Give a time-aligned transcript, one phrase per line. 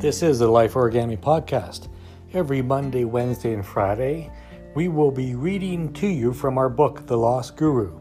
[0.00, 1.88] This is the Life Origami Podcast.
[2.32, 4.32] Every Monday, Wednesday, and Friday,
[4.74, 8.00] we will be reading to you from our book, The Lost Guru.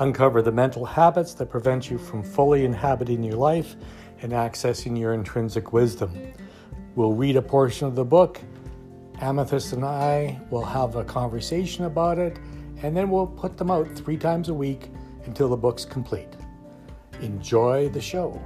[0.00, 3.76] Uncover the mental habits that prevent you from fully inhabiting your life
[4.20, 6.34] and accessing your intrinsic wisdom.
[6.96, 8.38] We'll read a portion of the book.
[9.22, 12.36] Amethyst and I will have a conversation about it,
[12.82, 14.90] and then we'll put them out three times a week
[15.24, 16.36] until the book's complete.
[17.22, 18.38] Enjoy the show.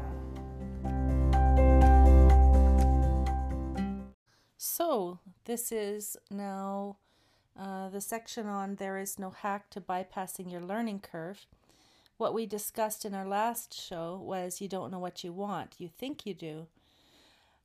[5.47, 6.97] This is now
[7.59, 11.47] uh, the section on There is no hack to bypassing your learning curve.
[12.19, 15.89] What we discussed in our last show was you don't know what you want, you
[15.89, 16.67] think you do.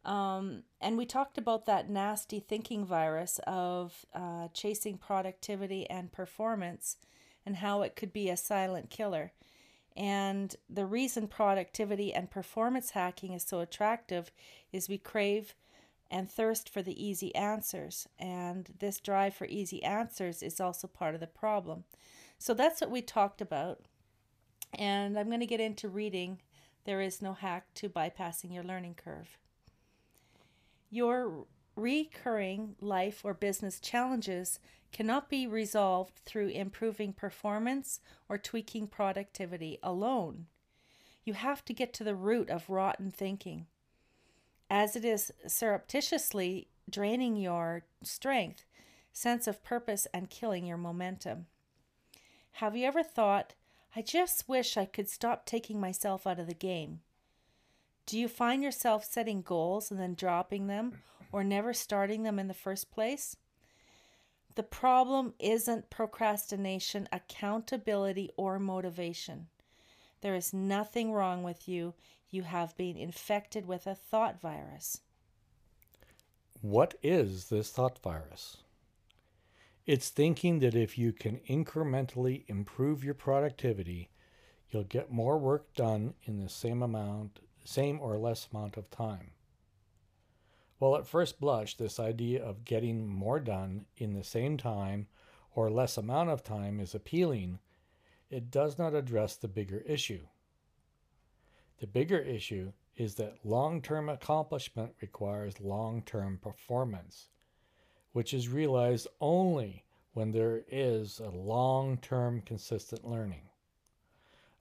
[0.03, 6.97] Um, and we talked about that nasty thinking virus of uh, chasing productivity and performance
[7.45, 9.31] and how it could be a silent killer.
[9.95, 14.31] And the reason productivity and performance hacking is so attractive
[14.71, 15.53] is we crave
[16.11, 18.07] and thirst for the easy answers.
[18.19, 21.85] And this drive for easy answers is also part of the problem.
[22.37, 23.79] So that's what we talked about.
[24.77, 26.41] And I'm going to get into reading
[26.83, 29.37] There is No Hack to Bypassing Your Learning Curve.
[30.89, 31.45] Your
[31.77, 34.59] recurring life or business challenges
[34.91, 40.47] cannot be resolved through improving performance or tweaking productivity alone.
[41.23, 43.67] You have to get to the root of rotten thinking
[44.71, 48.63] as it is surreptitiously draining your strength,
[49.11, 51.45] sense of purpose, and killing your momentum.
[52.53, 53.53] Have you ever thought,
[53.97, 57.01] I just wish I could stop taking myself out of the game?
[58.05, 61.01] Do you find yourself setting goals and then dropping them
[61.33, 63.35] or never starting them in the first place?
[64.55, 69.47] The problem isn't procrastination, accountability, or motivation.
[70.21, 71.93] There is nothing wrong with you
[72.31, 75.01] you have been infected with a thought virus.
[76.61, 78.57] What is this thought virus?
[79.85, 84.09] It's thinking that if you can incrementally improve your productivity,
[84.69, 89.31] you'll get more work done in the same amount, same or less amount of time.
[90.77, 95.07] While at first blush, this idea of getting more done in the same time
[95.53, 97.59] or less amount of time is appealing,
[98.29, 100.21] it does not address the bigger issue.
[101.81, 107.29] The bigger issue is that long term accomplishment requires long term performance,
[108.11, 109.83] which is realized only
[110.13, 113.49] when there is a long term consistent learning.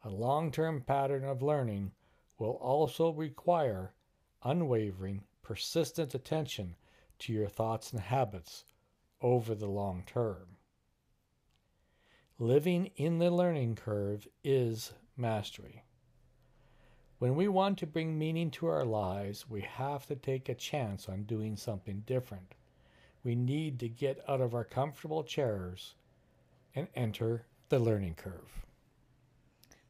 [0.03, 1.93] A long term pattern of learning
[2.39, 3.93] will also require
[4.43, 6.75] unwavering, persistent attention
[7.19, 8.65] to your thoughts and habits
[9.21, 10.57] over the long term.
[12.39, 15.85] Living in the learning curve is mastery.
[17.21, 21.07] When we want to bring meaning to our lives, we have to take a chance
[21.07, 22.55] on doing something different.
[23.23, 25.97] We need to get out of our comfortable chairs
[26.75, 28.65] and enter the learning curve.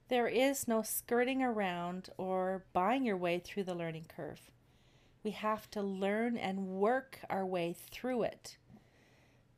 [0.08, 4.50] There is no skirting around or buying your way through the learning curve.
[5.22, 8.56] We have to learn and work our way through it.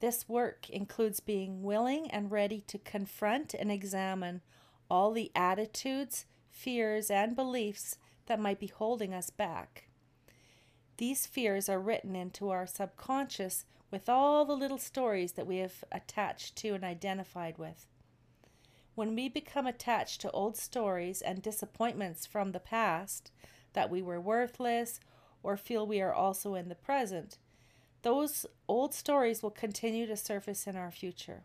[0.00, 4.42] This work includes being willing and ready to confront and examine
[4.90, 7.96] all the attitudes, fears, and beliefs
[8.26, 9.88] that might be holding us back.
[10.98, 15.82] These fears are written into our subconscious with all the little stories that we have
[15.90, 17.86] attached to and identified with.
[18.94, 23.32] When we become attached to old stories and disappointments from the past,
[23.72, 25.00] that we were worthless,
[25.42, 27.38] or feel we are also in the present,
[28.02, 31.42] those old stories will continue to surface in our future.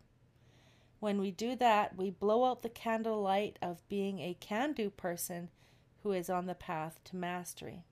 [1.00, 5.50] When we do that, we blow out the candlelight of being a can do person
[6.02, 7.84] who is on the path to mastery.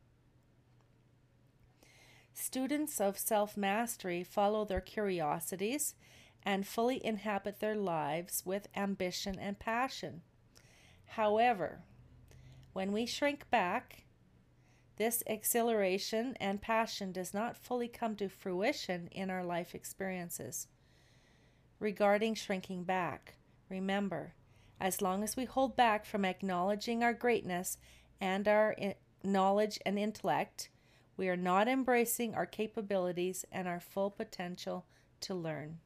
[2.35, 5.95] Students of self mastery follow their curiosities
[6.43, 10.23] and fully inhabit their lives with ambition and passion.
[11.11, 11.81] However,
[12.73, 14.05] when we shrink back,
[14.97, 20.69] this exhilaration and passion does not fully come to fruition in our life experiences
[21.79, 23.35] regarding shrinking back.
[23.69, 24.35] Remember,
[24.81, 27.79] as long as we hold back from acknowledging our greatness
[28.21, 28.77] and our
[29.25, 30.71] knowledge and intellect,
[31.17, 34.87] we are not embracing our capabilities and our full potential
[35.21, 35.79] to learn.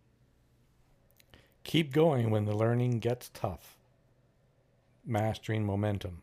[1.62, 3.76] Keep going when the learning gets tough.
[5.06, 6.22] Mastering momentum.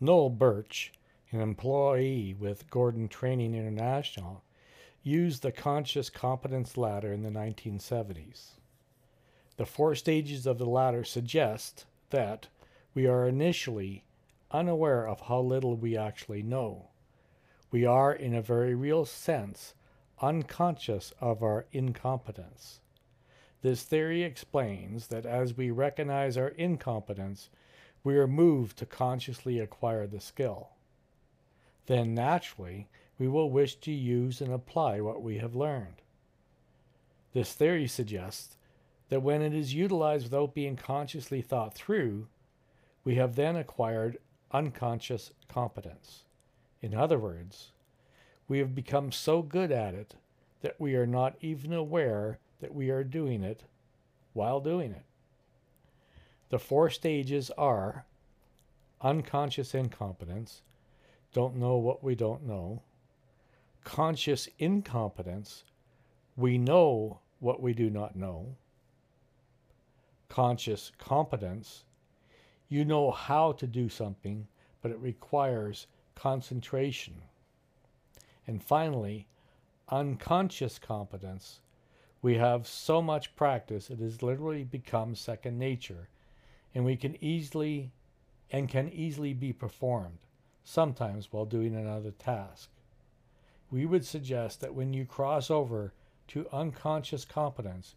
[0.00, 0.92] Noel Birch,
[1.30, 4.42] an employee with Gordon Training International,
[5.02, 8.52] used the conscious competence ladder in the 1970s.
[9.56, 12.48] The four stages of the ladder suggest that
[12.94, 14.04] we are initially
[14.50, 16.88] unaware of how little we actually know.
[17.70, 19.74] we are, in a very real sense,
[20.20, 22.80] unconscious of our incompetence.
[23.62, 27.48] This theory explains that as we recognize our incompetence,
[28.02, 30.70] we are moved to consciously acquire the skill.
[31.86, 32.88] Then, naturally,
[33.20, 36.00] we will wish to use and apply what we have learned.
[37.34, 38.56] This theory suggests
[39.10, 42.28] that when it is utilized without being consciously thought through,
[43.04, 44.16] we have then acquired
[44.52, 46.24] unconscious competence.
[46.80, 47.72] In other words,
[48.48, 50.14] we have become so good at it
[50.62, 53.64] that we are not even aware that we are doing it
[54.32, 55.04] while doing it.
[56.48, 58.06] The four stages are
[59.02, 60.62] unconscious incompetence,
[61.34, 62.82] don't know what we don't know,
[63.84, 65.64] conscious incompetence,
[66.36, 68.56] we know what we do not know,
[70.28, 71.84] conscious competence,
[72.68, 74.46] you know how to do something,
[74.80, 77.14] but it requires concentration.
[78.46, 79.26] And finally,
[79.88, 81.60] unconscious competence.
[82.22, 86.08] We have so much practice, it has literally become second nature,
[86.74, 87.90] and we can easily
[88.52, 90.18] and can easily be performed,
[90.64, 92.68] sometimes while doing another task.
[93.70, 95.92] We would suggest that when you cross over
[96.28, 97.94] to unconscious competence,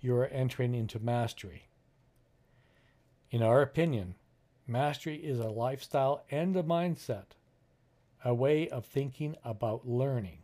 [0.00, 1.68] you are entering into mastery.
[3.30, 4.14] In our opinion,
[4.66, 7.36] mastery is a lifestyle and a mindset,
[8.24, 10.38] a way of thinking about learning.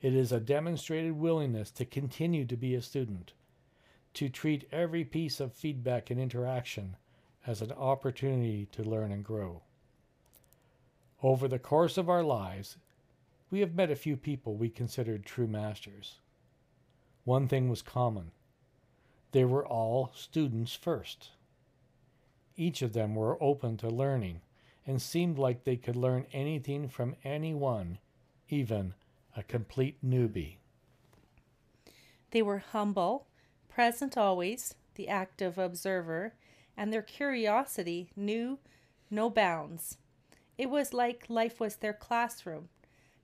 [0.00, 3.34] It is a demonstrated willingness to continue to be a student,
[4.14, 6.96] to treat every piece of feedback and interaction
[7.46, 9.62] as an opportunity to learn and grow.
[11.22, 12.78] Over the course of our lives,
[13.52, 16.20] we have met a few people we considered true masters.
[17.24, 18.32] One thing was common
[19.32, 21.30] they were all students first.
[22.56, 24.40] Each of them were open to learning
[24.86, 27.98] and seemed like they could learn anything from anyone,
[28.48, 28.94] even
[29.36, 30.56] a complete newbie.
[32.30, 33.26] They were humble,
[33.68, 36.34] present always, the active observer,
[36.76, 38.58] and their curiosity knew
[39.10, 39.96] no bounds.
[40.58, 42.68] It was like life was their classroom.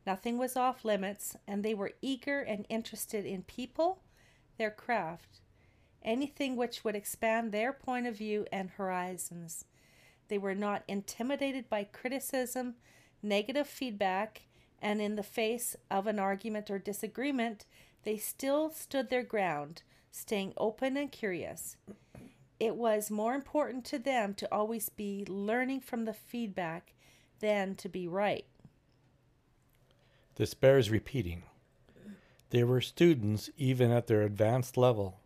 [0.08, 4.00] Nothing was off limits, and they were eager and interested in people,
[4.56, 5.43] their craft,
[6.02, 9.66] anything which would expand their point of view and horizons.
[10.28, 12.76] They were not intimidated by criticism,
[13.22, 14.46] negative feedback,
[14.81, 17.66] and in the face of an argument or disagreement,
[18.05, 21.76] they still stood their ground, staying open and curious.
[22.58, 26.94] It was more important to them to always be learning from the feedback
[27.40, 28.46] than to be right.
[30.38, 31.43] This bears repeating.
[32.50, 35.19] They were students even at their advanced level.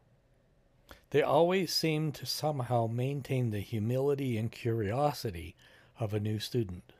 [1.10, 5.54] They always seemed to somehow maintain the humility and curiosity
[6.00, 6.94] of a new student.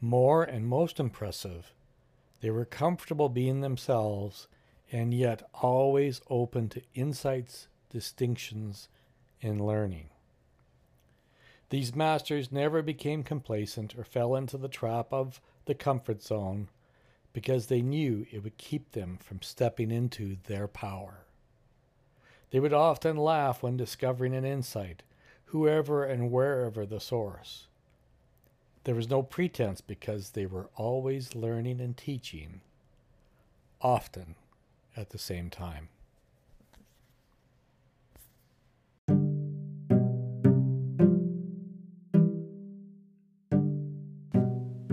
[0.00, 1.72] More and most impressive,
[2.40, 4.46] they were comfortable being themselves
[4.92, 8.88] and yet always open to insights, distinctions,
[9.42, 10.08] and learning.
[11.70, 16.68] These masters never became complacent or fell into the trap of the comfort zone
[17.32, 21.24] because they knew it would keep them from stepping into their power.
[22.50, 25.02] They would often laugh when discovering an insight,
[25.46, 27.66] whoever and wherever the source.
[28.84, 32.60] There was no pretense because they were always learning and teaching,
[33.80, 34.34] often
[34.96, 35.88] at the same time.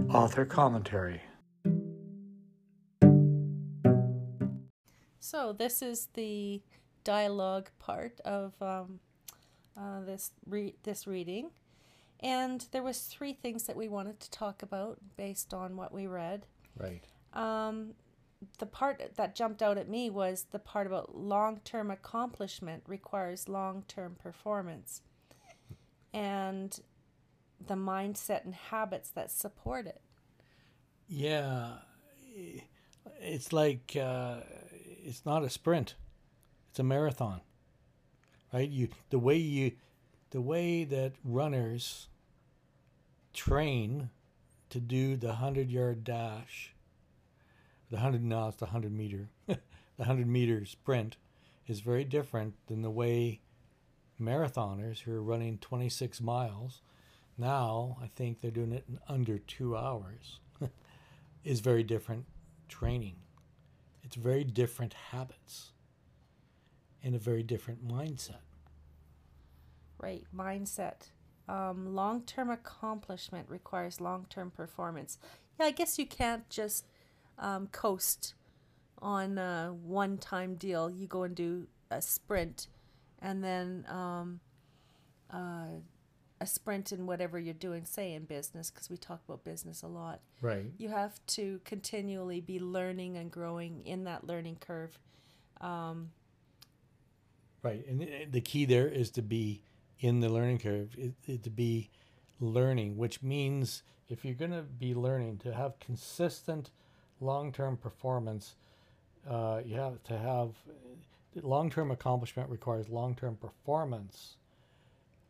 [0.09, 1.21] Author Commentary
[5.29, 6.59] So, this is the
[7.03, 8.99] dialogue part of um,
[9.77, 11.51] uh, this re- this reading.
[12.19, 16.07] And there was three things that we wanted to talk about based on what we
[16.07, 16.47] read.
[16.75, 17.03] Right.
[17.33, 17.91] Um,
[18.57, 24.15] the part that jumped out at me was the part about long-term accomplishment requires long-term
[24.15, 25.03] performance,
[26.11, 26.79] and
[27.67, 30.01] the mindset and habits that support it.
[31.07, 31.73] Yeah,
[33.21, 34.37] it's like uh,
[35.03, 35.95] it's not a sprint;
[36.69, 37.41] it's a marathon,
[38.53, 38.69] right?
[38.69, 39.73] You the way you
[40.31, 42.07] the way that runners
[43.33, 44.09] train
[44.69, 46.73] to do the 100 yard dash,
[47.89, 49.57] the 100 now it's the 100 meter, the
[49.97, 51.17] 100 meter sprint
[51.67, 53.41] is very different than the way
[54.19, 56.81] marathoners who are running 26 miles
[57.39, 60.39] now, I think they're doing it in under two hours,
[61.45, 62.25] is very different
[62.67, 63.15] training.
[64.09, 65.69] It's very different habits
[67.03, 68.41] and a very different mindset.
[69.99, 71.11] Right, mindset.
[71.47, 75.19] Um, long term accomplishment requires long term performance.
[75.59, 76.87] Yeah, I guess you can't just
[77.37, 78.33] um, coast
[78.99, 80.89] on a one time deal.
[80.89, 82.65] You go and do a sprint
[83.19, 84.39] and then um,
[85.29, 85.81] uh,
[86.41, 89.87] a sprint in whatever you're doing, say in business, because we talk about business a
[89.87, 90.21] lot.
[90.41, 90.71] Right.
[90.77, 94.97] You have to continually be learning and growing in that learning curve.
[95.59, 96.11] Um,
[97.61, 97.85] Right.
[97.87, 99.61] And the- key there is to be
[99.99, 101.89] in the learning curve, it, it, to be
[102.39, 106.71] learning, which means if you're going to be learning, to have consistent
[107.19, 108.55] long term performance,
[109.29, 110.51] uh, you have to have
[111.35, 114.37] long term accomplishment requires long term performance.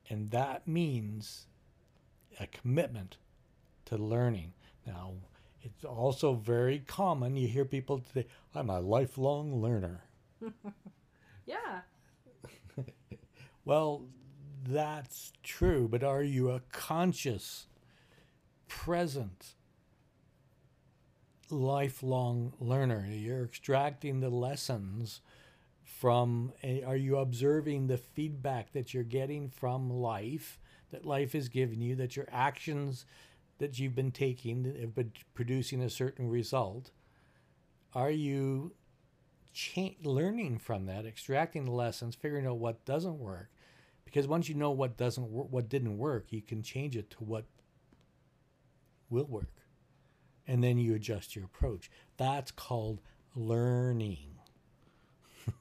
[0.09, 1.45] And that means
[2.39, 3.17] a commitment
[3.85, 4.53] to learning.
[4.85, 5.13] Now,
[5.61, 7.35] it's also very common.
[7.35, 8.25] You hear people say,
[8.55, 10.01] I'm a lifelong learner.
[11.45, 11.81] yeah.
[13.65, 14.05] Well,
[14.67, 17.67] that's true, but are you a conscious,
[18.67, 19.53] present,
[21.51, 23.05] lifelong learner?
[23.07, 25.21] You're extracting the lessons
[25.99, 30.59] from, a, are you observing the feedback that you're getting from life,
[30.91, 33.05] that life has given you, that your actions
[33.57, 36.91] that you've been taking that have been producing a certain result?
[37.93, 38.73] Are you
[39.53, 43.49] cha- learning from that, extracting the lessons, figuring out what doesn't work.
[44.05, 47.17] Because once you know what doesn't work, what didn't work, you can change it to
[47.19, 47.45] what
[49.09, 49.53] will work,
[50.47, 51.91] and then you adjust your approach.
[52.17, 53.01] That's called
[53.35, 54.35] learning.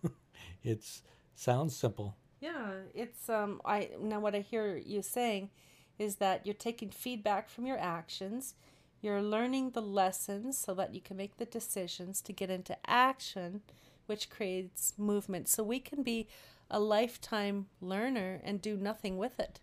[0.69, 1.03] it's
[1.35, 2.17] sounds simple.
[2.41, 5.51] Yeah, it's um I now what I hear you saying
[5.99, 8.55] is that you're taking feedback from your actions,
[9.01, 13.63] you're learning the lessons so that you can make the decisions to get into action
[14.09, 15.49] which creates movement.
[15.49, 16.29] So we can be
[16.71, 19.61] a lifetime learner and do nothing with it.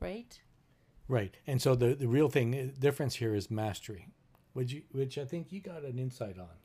[0.00, 0.40] Right?
[1.08, 4.08] Right, and so the the real thing difference here is mastery,
[4.54, 6.56] which you, which I think you got an insight on.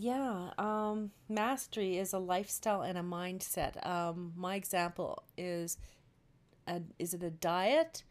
[0.00, 3.84] Yeah, um, mastery is a lifestyle and a mindset.
[3.84, 5.76] Um, my example is,
[6.68, 8.04] a, is it a diet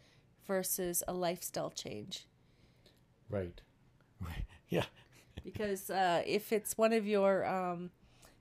[0.45, 2.25] versus a lifestyle change?
[3.29, 3.61] Right,
[4.19, 4.83] right, yeah,
[5.45, 7.91] Because uh, if it's one of your um,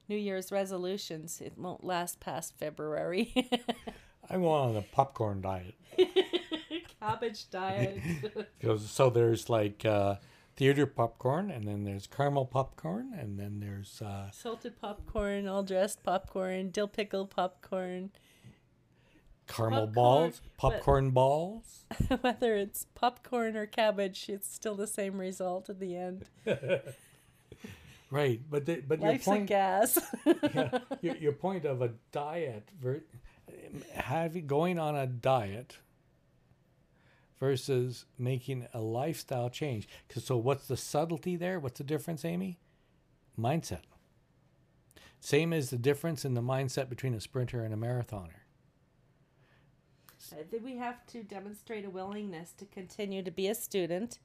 [0.08, 3.48] New Year's resolutions, it won't last past February.
[4.28, 5.76] I'm on a popcorn diet.
[7.00, 8.00] Cabbage diet.
[8.88, 10.16] So there's like uh,
[10.56, 16.02] theater popcorn, and then there's caramel popcorn, and then there's uh, Salted popcorn, all dressed
[16.02, 18.10] popcorn, dill pickle popcorn.
[19.46, 21.84] caramel Popcorn, balls, popcorn balls.
[22.20, 26.24] Whether it's popcorn or cabbage, it's still the same result at the end.
[28.10, 29.98] Right, but the, but your Life's a point, gas.
[30.54, 32.70] yeah, your, your point of a diet,
[33.92, 35.78] having going on a diet
[37.38, 39.88] versus making a lifestyle change.
[40.16, 41.58] so what's the subtlety there?
[41.60, 42.58] What's the difference, Amy?
[43.38, 43.82] Mindset.
[45.20, 48.42] Same as the difference in the mindset between a sprinter and a marathoner.
[50.32, 54.18] Uh, Think we have to demonstrate a willingness to continue to be a student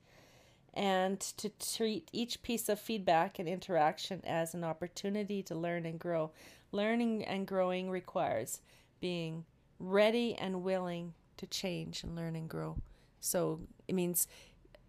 [0.73, 5.99] and to treat each piece of feedback and interaction as an opportunity to learn and
[5.99, 6.31] grow.
[6.71, 8.61] Learning and growing requires
[9.01, 9.45] being
[9.79, 12.77] ready and willing to change and learn and grow.
[13.21, 14.27] So it means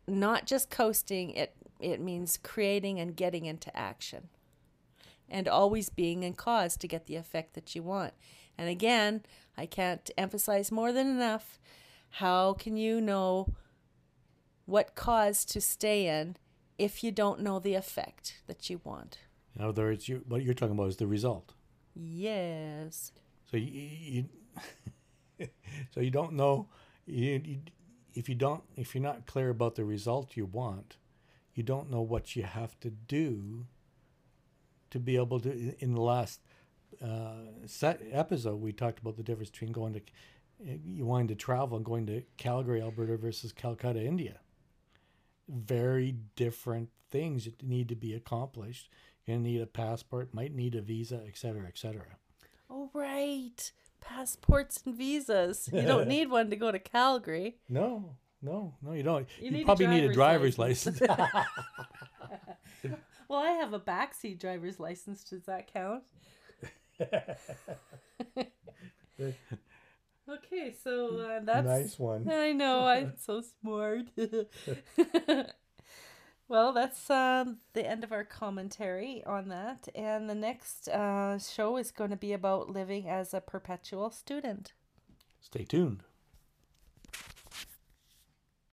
[0.08, 4.28] not just coasting, it it means creating and getting into action.
[5.28, 8.12] And always being in cause to get the effect that you want.
[8.58, 9.22] And again,
[9.56, 11.58] I can't emphasize more than enough
[12.16, 13.48] how can you know
[14.66, 16.36] what cause to stay in
[16.78, 19.18] if you don't know the effect that you want?
[19.56, 21.54] In other words, you, what you're talking about is the result.
[21.94, 23.12] Yes.
[23.50, 24.26] So you,
[25.38, 25.48] you
[25.90, 26.68] so you don't know
[27.06, 27.58] you, you,
[28.14, 30.96] if you don't if you're not clear about the result you want,
[31.54, 33.66] you don't know what you have to do
[34.90, 35.74] to be able to.
[35.78, 36.40] In the last
[37.02, 37.48] uh,
[38.10, 40.00] episode, we talked about the difference between going to
[40.64, 44.38] you wanting to travel and going to Calgary, Alberta versus Calcutta, India.
[45.48, 48.88] Very different things that need to be accomplished.
[49.26, 52.16] You're gonna need a passport, might need a visa, et cetera, et cetera.
[52.70, 53.72] Oh, right.
[54.02, 55.68] Passports and visas.
[55.72, 57.56] You don't need one to go to Calgary.
[57.68, 59.26] No, no, no, you don't.
[59.38, 61.00] You You, need a probably need a driver's driver's license.
[61.00, 61.46] license.
[63.28, 65.24] Well, I have a backseat driver's license.
[65.24, 66.02] Does that count?
[70.28, 72.30] okay, so uh, that's nice one.
[72.30, 74.08] I know, I'm so smart.
[76.52, 79.88] Well, that's um, the end of our commentary on that.
[79.94, 84.74] And the next uh, show is going to be about living as a perpetual student.
[85.40, 86.02] Stay tuned.